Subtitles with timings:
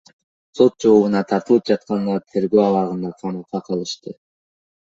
[0.59, 4.19] Сот жообуна тартылып жаткандар тергөө абагында камакта калышты.